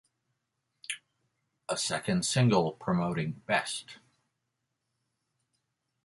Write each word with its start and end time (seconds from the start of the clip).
A 1.69 1.77
second 1.77 2.25
single 2.25 2.71
promoting 2.71 3.43
Best... 3.45 3.99